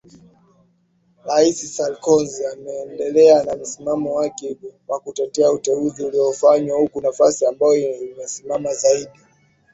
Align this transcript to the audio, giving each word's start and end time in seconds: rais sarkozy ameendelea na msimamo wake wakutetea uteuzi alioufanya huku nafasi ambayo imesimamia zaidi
rais 1.25 1.67
sarkozy 1.77 2.45
ameendelea 2.47 3.43
na 3.43 3.55
msimamo 3.55 4.13
wake 4.13 4.57
wakutetea 4.87 5.51
uteuzi 5.51 6.05
alioufanya 6.07 6.73
huku 6.73 7.01
nafasi 7.01 7.45
ambayo 7.45 8.01
imesimamia 8.11 8.73
zaidi 8.75 9.19